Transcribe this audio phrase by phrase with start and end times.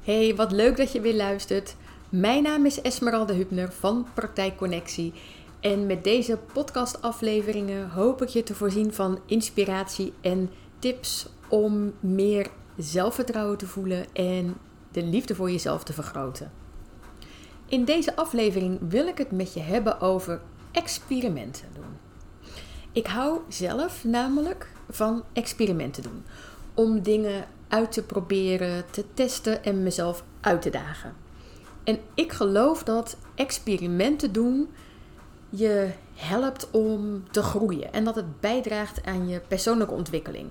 [0.00, 1.76] Hey, wat leuk dat je weer luistert.
[2.08, 5.12] Mijn naam is Esmeralda Hubner van Praktijkconnectie.
[5.60, 12.50] En met deze podcastafleveringen hoop ik je te voorzien van inspiratie en tips om meer
[12.76, 14.56] zelfvertrouwen te voelen en
[14.92, 16.52] de liefde voor jezelf te vergroten.
[17.66, 20.40] In deze aflevering wil ik het met je hebben over
[20.72, 21.98] experimenten doen.
[22.92, 26.24] Ik hou zelf namelijk van experimenten doen.
[26.74, 31.14] Om dingen uit te proberen, te testen en mezelf uit te dagen.
[31.84, 34.68] En ik geloof dat experimenten doen
[35.48, 40.48] je helpt om te groeien en dat het bijdraagt aan je persoonlijke ontwikkeling.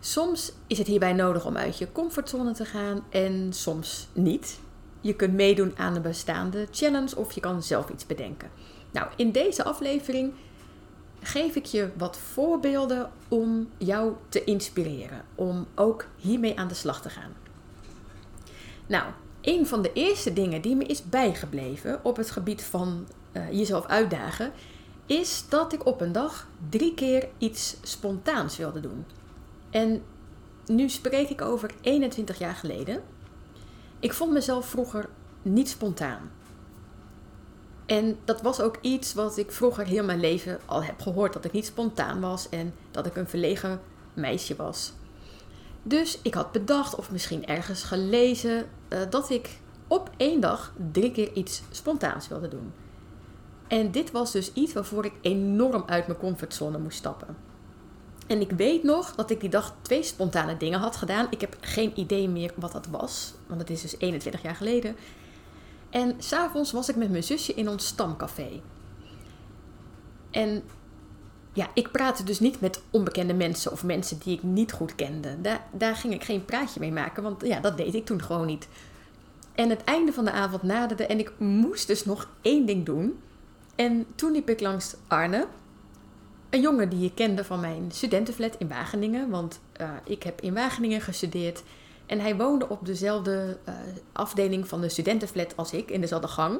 [0.00, 4.60] Soms is het hierbij nodig om uit je comfortzone te gaan en soms niet.
[5.00, 8.50] Je kunt meedoen aan een bestaande challenge of je kan zelf iets bedenken.
[8.90, 10.32] Nou, in deze aflevering
[11.24, 15.24] geef ik je wat voorbeelden om jou te inspireren.
[15.34, 17.32] Om ook hiermee aan de slag te gaan.
[18.86, 19.04] Nou,
[19.40, 23.86] een van de eerste dingen die me is bijgebleven op het gebied van uh, jezelf
[23.86, 24.52] uitdagen,
[25.06, 29.04] is dat ik op een dag drie keer iets spontaans wilde doen.
[29.70, 30.02] En
[30.66, 33.02] nu spreek ik over 21 jaar geleden.
[34.00, 35.08] Ik vond mezelf vroeger
[35.42, 36.30] niet spontaan.
[37.86, 41.44] En dat was ook iets wat ik vroeger heel mijn leven al heb gehoord: dat
[41.44, 43.80] ik niet spontaan was en dat ik een verlegen
[44.14, 44.92] meisje was.
[45.82, 49.48] Dus ik had bedacht, of misschien ergens gelezen, uh, dat ik
[49.88, 52.72] op één dag drie keer iets spontaans wilde doen.
[53.68, 57.36] En dit was dus iets waarvoor ik enorm uit mijn comfortzone moest stappen.
[58.26, 61.26] En ik weet nog dat ik die dag twee spontane dingen had gedaan.
[61.30, 64.96] Ik heb geen idee meer wat dat was, want het is dus 21 jaar geleden.
[65.94, 68.60] En s'avonds was ik met mijn zusje in ons stamcafé.
[70.30, 70.62] En
[71.52, 75.40] ja, ik praatte dus niet met onbekende mensen of mensen die ik niet goed kende.
[75.40, 78.46] Daar, daar ging ik geen praatje mee maken, want ja, dat deed ik toen gewoon
[78.46, 78.68] niet.
[79.54, 83.20] En het einde van de avond naderde en ik moest dus nog één ding doen.
[83.74, 85.46] En toen liep ik langs Arne,
[86.50, 89.30] een jongen die je kende van mijn studentenflat in Wageningen.
[89.30, 91.62] Want uh, ik heb in Wageningen gestudeerd.
[92.06, 93.74] En hij woonde op dezelfde uh,
[94.12, 96.58] afdeling van de studentenflat als ik, in dezelfde gang.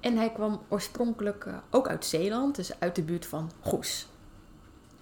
[0.00, 4.06] En hij kwam oorspronkelijk uh, ook uit Zeeland, dus uit de buurt van Goes.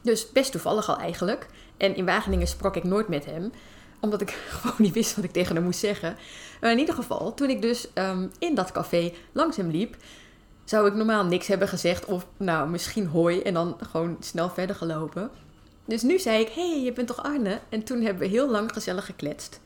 [0.03, 1.47] Dus best toevallig al eigenlijk.
[1.77, 3.53] En in Wageningen sprak ik nooit met hem,
[4.01, 4.31] omdat ik
[4.61, 6.17] gewoon niet wist wat ik tegen hem moest zeggen.
[6.61, 9.97] Maar in ieder geval, toen ik dus um, in dat café langs hem liep,
[10.65, 14.77] zou ik normaal niks hebben gezegd of nou misschien hoi en dan gewoon snel verder
[14.77, 15.31] gelopen.
[15.87, 17.61] Dus nu zei ik, hé, hey, je bent toch Arne?
[17.69, 19.61] En toen hebben we heel lang gezellig gekletst.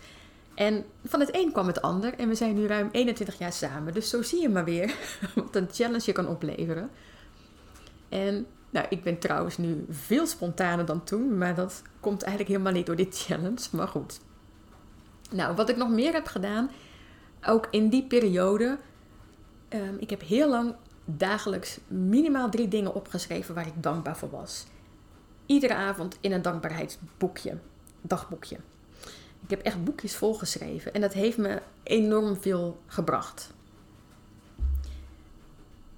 [0.54, 3.94] En van het een kwam het ander en we zijn nu ruim 21 jaar samen.
[3.94, 4.94] Dus zo zie je maar weer
[5.34, 6.90] wat een challenge je kan opleveren.
[8.08, 12.72] En nou, ik ben trouwens nu veel spontaner dan toen, maar dat komt eigenlijk helemaal
[12.72, 13.68] niet door dit challenge.
[13.72, 14.20] Maar goed.
[15.30, 16.70] Nou, wat ik nog meer heb gedaan,
[17.46, 18.78] ook in die periode.
[19.68, 24.66] Um, ik heb heel lang dagelijks minimaal drie dingen opgeschreven waar ik dankbaar voor was.
[25.50, 27.58] Iedere avond in een dankbaarheidsboekje,
[28.00, 28.56] dagboekje.
[29.42, 33.50] Ik heb echt boekjes volgeschreven en dat heeft me enorm veel gebracht.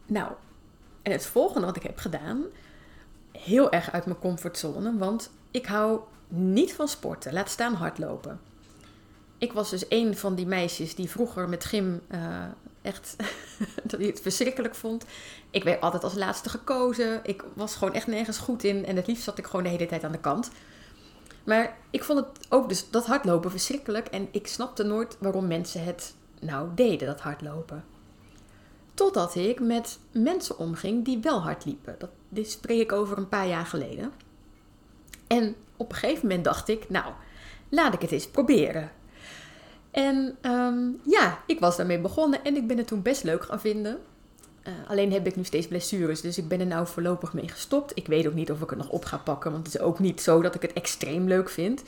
[0.07, 0.33] Nou,
[1.03, 2.45] en het volgende wat ik heb gedaan,
[3.33, 8.41] heel erg uit mijn comfortzone, want ik hou niet van sporten, laat staan hardlopen.
[9.39, 12.45] Ik was dus een van die meisjes die vroeger met gym uh,
[12.83, 13.17] echt
[13.91, 15.05] dat hij het verschrikkelijk vond.
[15.51, 17.21] Ik werd altijd als laatste gekozen.
[17.23, 18.87] Ik was gewoon echt nergens goed in.
[18.87, 20.51] En het liefst zat ik gewoon de hele tijd aan de kant.
[21.45, 24.07] Maar ik vond het ook dus dat hardlopen verschrikkelijk.
[24.07, 27.85] En ik snapte nooit waarom mensen het nou deden, dat hardlopen.
[28.95, 31.95] Totdat ik met mensen omging die wel hard liepen.
[31.99, 34.13] Dat, dit spreek ik over een paar jaar geleden.
[35.27, 37.13] En op een gegeven moment dacht ik, nou,
[37.69, 38.91] laat ik het eens proberen.
[39.93, 43.61] En um, ja, ik was daarmee begonnen en ik ben het toen best leuk gaan
[43.61, 43.99] vinden.
[44.69, 47.93] Uh, alleen heb ik nu steeds blessures, dus ik ben er nou voorlopig mee gestopt.
[47.95, 49.99] Ik weet ook niet of ik het nog op ga pakken, want het is ook
[49.99, 51.83] niet zo dat ik het extreem leuk vind.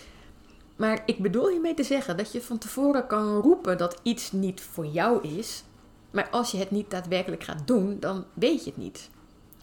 [0.77, 4.61] Maar ik bedoel hiermee te zeggen dat je van tevoren kan roepen dat iets niet
[4.61, 5.65] voor jou is.
[6.11, 9.11] Maar als je het niet daadwerkelijk gaat doen, dan weet je het niet.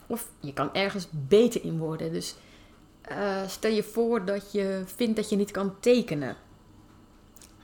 [0.07, 2.13] Of je kan ergens beter in worden.
[2.13, 2.35] Dus
[3.11, 6.35] uh, stel je voor dat je vindt dat je niet kan tekenen.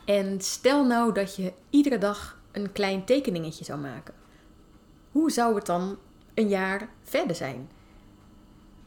[0.07, 4.13] En stel nou dat je iedere dag een klein tekeningetje zou maken.
[5.11, 5.97] Hoe zou het dan
[6.33, 7.69] een jaar verder zijn?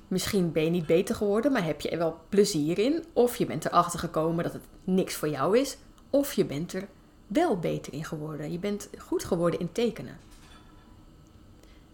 [0.09, 3.05] Misschien ben je niet beter geworden, maar heb je er wel plezier in.
[3.13, 5.77] Of je bent erachter gekomen dat het niks voor jou is.
[6.11, 6.89] Of je bent er
[7.27, 8.53] wel beter in geworden.
[8.53, 10.19] Je bent goed geworden in tekenen.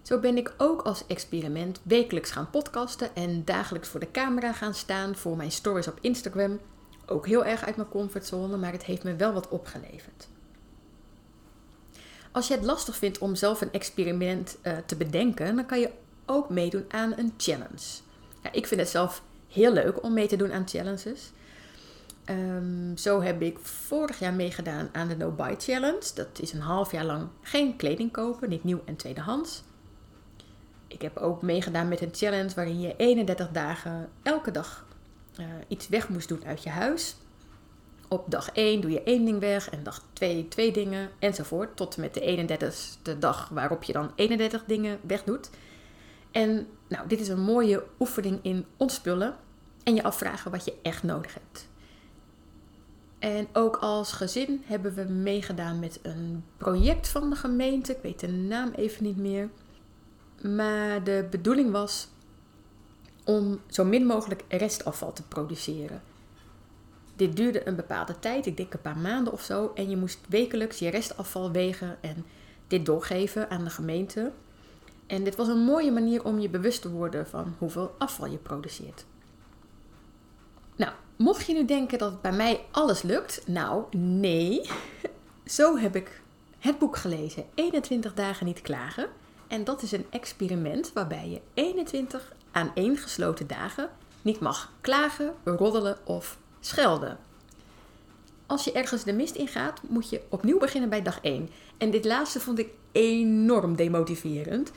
[0.02, 4.74] Zo ben ik ook als experiment wekelijks gaan podcasten en dagelijks voor de camera gaan
[4.74, 6.58] staan voor mijn stories op Instagram
[7.06, 10.28] ook heel erg uit mijn comfortzone, maar het heeft me wel wat opgeleverd.
[12.32, 15.90] Als je het lastig vindt om zelf een experiment uh, te bedenken, dan kan je
[16.26, 18.00] ook meedoen aan een challenge.
[18.42, 21.30] Ja, ik vind het zelf heel leuk om mee te doen aan challenges.
[22.30, 26.10] Um, zo heb ik vorig jaar meegedaan aan de No Buy Challenge.
[26.14, 29.62] Dat is een half jaar lang geen kleding kopen, niet nieuw en tweedehands.
[30.88, 34.86] Ik heb ook meegedaan met een challenge waarin je 31 dagen elke dag
[35.40, 37.16] uh, iets weg moest doen uit je huis.
[38.08, 41.76] Op dag 1 doe je één ding weg en dag 2 twee dingen enzovoort.
[41.76, 42.46] Tot en met de
[43.10, 45.50] 31ste dag waarop je dan 31 dingen wegdoet.
[46.30, 49.36] En nou, dit is een mooie oefening in ontspullen
[49.82, 51.68] en je afvragen wat je echt nodig hebt.
[53.18, 57.92] En ook als gezin hebben we meegedaan met een project van de gemeente.
[57.92, 59.48] Ik weet de naam even niet meer.
[60.42, 62.08] Maar de bedoeling was
[63.26, 66.02] om zo min mogelijk restafval te produceren.
[67.16, 69.72] Dit duurde een bepaalde tijd, ik denk een paar maanden of zo.
[69.74, 72.24] En je moest wekelijks je restafval wegen en
[72.66, 74.32] dit doorgeven aan de gemeente.
[75.06, 78.36] En dit was een mooie manier om je bewust te worden van hoeveel afval je
[78.36, 79.04] produceert.
[80.76, 84.70] Nou, mocht je nu denken dat bij mij alles lukt, nou nee.
[85.44, 86.20] Zo heb ik
[86.58, 89.08] het boek gelezen, 21 dagen niet klagen.
[89.46, 93.88] En dat is een experiment waarbij je 21 aan één gesloten dagen
[94.22, 97.18] niet mag klagen, roddelen of schelden.
[98.46, 101.48] Als je ergens de mist ingaat, moet je opnieuw beginnen bij dag 1.
[101.78, 104.70] En dit laatste vond ik enorm demotiverend.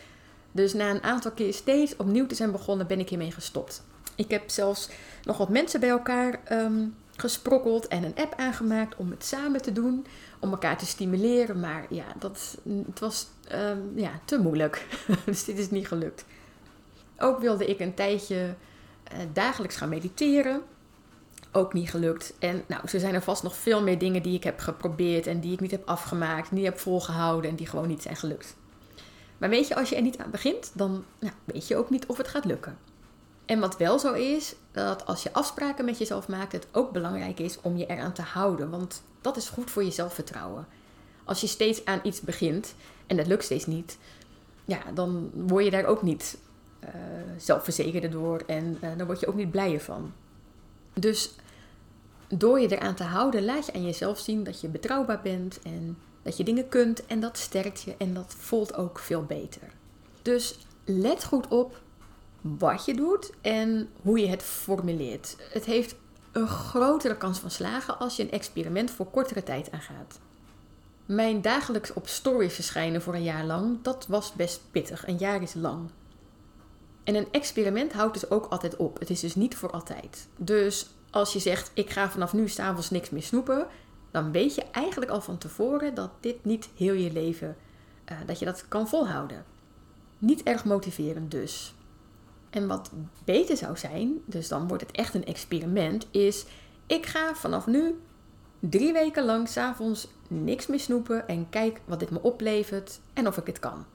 [0.52, 3.84] Dus na een aantal keer steeds opnieuw te zijn begonnen, ben ik hiermee gestopt.
[4.16, 4.90] Ik heb zelfs
[5.24, 9.72] nog wat mensen bij elkaar um, gesprokkeld en een app aangemaakt om het samen te
[9.72, 10.06] doen,
[10.40, 11.60] om elkaar te stimuleren.
[11.60, 14.88] Maar ja, dat, het was um, ja, te moeilijk.
[15.26, 16.26] dus dit is niet gelukt.
[17.20, 18.56] Ook wilde ik een tijdje
[19.14, 20.62] uh, dagelijks gaan mediteren.
[21.52, 22.34] Ook niet gelukt.
[22.40, 25.40] En nou, er zijn er vast nog veel meer dingen die ik heb geprobeerd en
[25.40, 28.56] die ik niet heb afgemaakt, niet heb volgehouden en die gewoon niet zijn gelukt.
[29.38, 32.06] Maar weet je, als je er niet aan begint, dan nou, weet je ook niet
[32.06, 32.78] of het gaat lukken.
[33.46, 37.40] En wat wel zo is, dat als je afspraken met jezelf maakt, het ook belangrijk
[37.40, 38.70] is om je eraan te houden.
[38.70, 40.68] Want dat is goed voor je zelfvertrouwen.
[41.24, 42.76] Als je steeds aan iets begint
[43.08, 43.98] en dat lukt steeds niet,
[44.66, 46.38] ja, dan word je daar ook niet
[47.38, 50.14] zelfverzekerder door en uh, dan word je ook niet blijer van.
[50.94, 51.36] Dus
[52.28, 55.98] door je eraan te houden, laat je aan jezelf zien dat je betrouwbaar bent en
[56.22, 59.62] dat je dingen kunt en dat sterkt je en dat voelt ook veel beter.
[60.22, 61.82] Dus let goed op
[62.42, 65.36] wat je doet en hoe je het formuleert.
[65.52, 65.96] Het heeft
[66.32, 70.20] een grotere kans van slagen als je een experiment voor kortere tijd aangaat.
[71.06, 75.08] Mijn dagelijks op stories verschijnen voor een jaar lang, dat was best pittig.
[75.08, 75.90] Een jaar is lang.
[77.04, 79.00] En een experiment houdt dus ook altijd op.
[79.00, 80.28] Het is dus niet voor altijd.
[80.38, 83.68] Dus als je zegt, ik ga vanaf nu s'avonds niks meer snoepen,
[84.12, 87.58] dan weet je eigenlijk al van tevoren dat dit niet heel je leven,
[88.12, 89.46] uh, dat je dat kan volhouden.
[90.18, 91.74] Niet erg motiverend dus.
[92.50, 92.92] En wat
[93.26, 96.46] beter zou zijn, dus dan wordt het echt een experiment, is
[96.86, 98.00] ik ga vanaf nu
[98.60, 103.38] drie weken lang s'avonds niks meer snoepen en kijk wat dit me oplevert en of
[103.38, 103.86] ik het kan.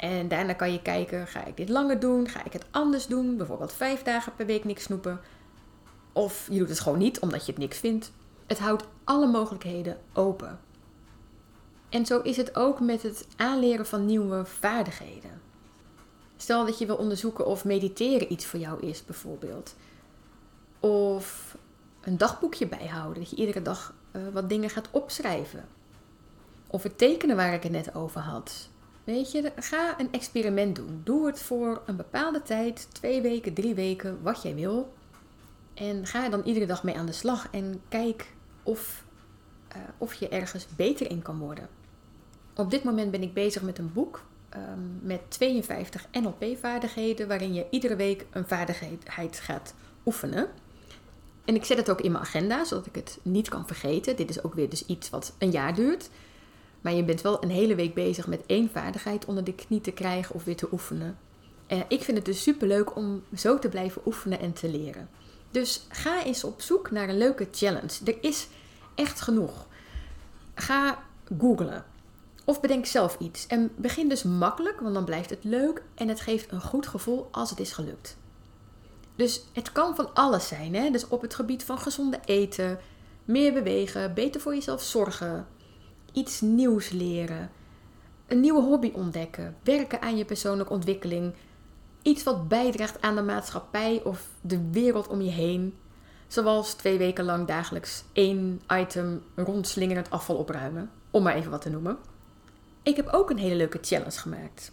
[0.00, 2.28] En daarna kan je kijken, ga ik dit langer doen?
[2.28, 3.36] Ga ik het anders doen?
[3.36, 5.20] Bijvoorbeeld vijf dagen per week niks snoepen.
[6.12, 8.12] Of je doet het gewoon niet omdat je het niks vindt.
[8.46, 10.58] Het houdt alle mogelijkheden open.
[11.88, 15.40] En zo is het ook met het aanleren van nieuwe vaardigheden.
[16.36, 19.74] Stel dat je wil onderzoeken of mediteren iets voor jou is, bijvoorbeeld.
[20.80, 21.56] Of
[22.00, 25.68] een dagboekje bijhouden, dat je iedere dag uh, wat dingen gaat opschrijven.
[26.66, 28.69] Of het tekenen waar ik het net over had.
[29.04, 31.00] Weet je, ga een experiment doen.
[31.04, 34.92] Doe het voor een bepaalde tijd, twee weken, drie weken, wat jij wil.
[35.74, 39.04] En ga er dan iedere dag mee aan de slag en kijk of,
[39.76, 41.68] uh, of je ergens beter in kan worden.
[42.56, 44.22] Op dit moment ben ik bezig met een boek
[44.56, 49.74] um, met 52 NLP-vaardigheden, waarin je iedere week een vaardigheid gaat
[50.06, 50.48] oefenen.
[51.44, 54.16] En ik zet het ook in mijn agenda, zodat ik het niet kan vergeten.
[54.16, 56.10] Dit is ook weer dus iets wat een jaar duurt.
[56.80, 59.92] Maar je bent wel een hele week bezig met één vaardigheid onder de knie te
[59.92, 61.18] krijgen of weer te oefenen.
[61.66, 65.08] En ik vind het dus super leuk om zo te blijven oefenen en te leren.
[65.50, 68.04] Dus ga eens op zoek naar een leuke challenge.
[68.04, 68.48] Er is
[68.94, 69.66] echt genoeg.
[70.54, 70.98] Ga
[71.38, 71.84] googlen.
[72.44, 73.46] Of bedenk zelf iets.
[73.46, 77.28] En begin dus makkelijk, want dan blijft het leuk en het geeft een goed gevoel
[77.30, 78.16] als het is gelukt.
[79.16, 80.74] Dus het kan van alles zijn.
[80.74, 80.90] Hè?
[80.90, 82.78] Dus op het gebied van gezonde eten,
[83.24, 85.46] meer bewegen, beter voor jezelf zorgen,
[86.12, 87.50] iets nieuws leren,
[88.26, 91.34] een nieuwe hobby ontdekken, werken aan je persoonlijke ontwikkeling,
[92.02, 95.74] iets wat bijdraagt aan de maatschappij of de wereld om je heen.
[96.26, 101.70] Zoals twee weken lang dagelijks één item rondslingerend afval opruimen, om maar even wat te
[101.70, 101.98] noemen.
[102.82, 104.72] Ik heb ook een hele leuke challenge gemaakt.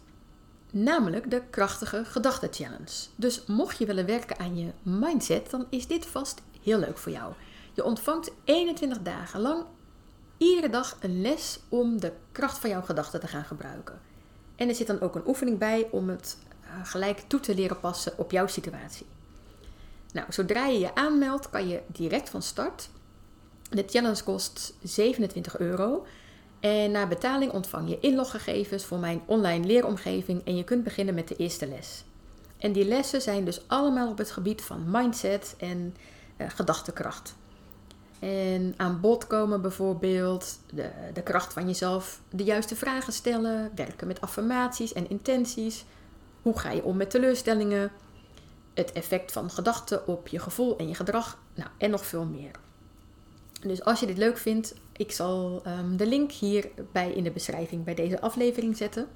[0.71, 3.07] Namelijk de krachtige gedachten challenge.
[3.15, 7.11] Dus mocht je willen werken aan je mindset, dan is dit vast heel leuk voor
[7.11, 7.33] jou.
[7.73, 9.65] Je ontvangt 21 dagen lang
[10.37, 13.99] iedere dag een les om de kracht van jouw gedachten te gaan gebruiken.
[14.55, 17.79] En er zit dan ook een oefening bij om het eh, gelijk toe te leren
[17.79, 19.05] passen op jouw situatie.
[20.11, 22.89] Nou, zodra je je aanmeldt, kan je direct van start.
[23.69, 26.05] De challenge kost 27 euro.
[26.59, 31.27] En na betaling ontvang je inloggegevens voor mijn online leeromgeving en je kunt beginnen met
[31.27, 32.03] de eerste les.
[32.57, 35.95] En die lessen zijn dus allemaal op het gebied van mindset en
[36.37, 37.35] uh, gedachtekracht.
[38.19, 44.07] En aan bod komen bijvoorbeeld de, de kracht van jezelf, de juiste vragen stellen, werken
[44.07, 45.85] met affirmaties en intenties.
[46.41, 47.91] Hoe ga je om met teleurstellingen?
[48.73, 51.39] Het effect van gedachten op je gevoel en je gedrag.
[51.53, 52.51] Nou, en nog veel meer.
[53.61, 57.83] Dus als je dit leuk vindt, ik zal um, de link hierbij in de beschrijving
[57.83, 59.07] bij deze aflevering zetten.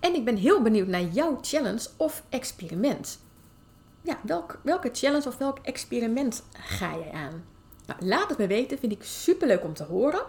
[0.00, 3.18] En ik ben heel benieuwd naar jouw challenge of experiment.
[4.02, 7.44] Ja, welk, welke challenge of welk experiment ga jij aan?
[7.86, 10.22] Nou, laat het me weten, vind ik super leuk om te horen.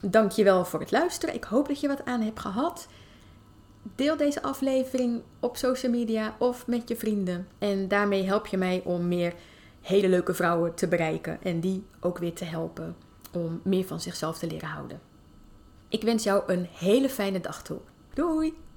[0.00, 1.34] Dankjewel voor het luisteren.
[1.34, 2.88] Ik hoop dat je wat aan hebt gehad.
[3.94, 7.48] Deel deze aflevering op social media of met je vrienden.
[7.58, 9.34] En daarmee help je mij om meer
[9.80, 12.96] hele leuke vrouwen te bereiken en die ook weer te helpen
[13.32, 15.00] om meer van zichzelf te leren houden.
[15.88, 17.78] Ik wens jou een hele fijne dag toe.
[18.14, 18.64] Doei!